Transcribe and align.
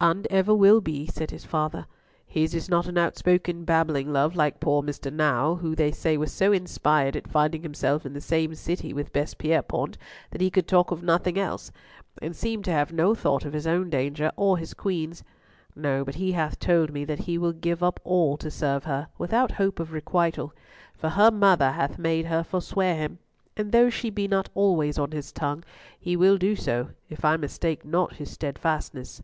"And 0.00 0.26
ever 0.30 0.54
will 0.54 0.80
be," 0.80 1.06
said 1.08 1.30
his 1.30 1.44
father. 1.44 1.84
"His 2.26 2.54
is 2.54 2.70
not 2.70 2.86
an 2.88 2.96
outspoken 2.96 3.66
babbling 3.66 4.14
love 4.14 4.34
like 4.34 4.58
poor 4.58 4.80
Master 4.80 5.10
Nau, 5.10 5.56
who 5.56 5.74
they 5.74 5.92
say 5.92 6.16
was 6.16 6.32
so 6.32 6.52
inspired 6.52 7.14
at 7.16 7.28
finding 7.28 7.62
himself 7.62 8.06
in 8.06 8.14
the 8.14 8.20
same 8.22 8.54
city 8.54 8.94
with 8.94 9.12
Bess 9.12 9.34
Pierrepoint 9.34 9.98
that 10.30 10.40
he 10.40 10.50
could 10.50 10.66
talk 10.66 10.90
of 10.90 11.02
nothing 11.02 11.38
else, 11.38 11.70
and 12.22 12.34
seemed 12.34 12.64
to 12.64 12.70
have 12.70 12.94
no 12.94 13.14
thought 13.14 13.44
of 13.44 13.52
his 13.52 13.66
own 13.66 13.90
danger 13.90 14.32
or 14.36 14.56
his 14.56 14.72
Queen's. 14.72 15.22
No, 15.76 16.02
but 16.02 16.14
he 16.14 16.32
hath 16.32 16.58
told 16.58 16.90
me 16.90 17.04
that 17.04 17.18
he 17.28 17.36
will 17.36 17.52
give 17.52 17.82
up 17.82 18.00
all 18.04 18.38
to 18.38 18.50
serve 18.50 18.84
her, 18.84 19.08
without 19.18 19.50
hope 19.52 19.78
of 19.78 19.92
requital; 19.92 20.54
for 20.94 21.10
her 21.10 21.30
mother 21.30 21.72
hath 21.72 21.98
made 21.98 22.24
her 22.24 22.42
forswear 22.42 22.96
him, 22.96 23.18
and 23.54 23.70
though 23.70 23.90
she 23.90 24.08
be 24.08 24.26
not 24.26 24.48
always 24.54 24.98
on 24.98 25.10
his 25.10 25.30
tongue, 25.30 25.62
he 26.00 26.16
will 26.16 26.38
do 26.38 26.56
so, 26.56 26.88
if 27.10 27.22
I 27.22 27.36
mistake 27.36 27.84
not 27.84 28.14
his 28.14 28.30
steadfastness." 28.30 29.20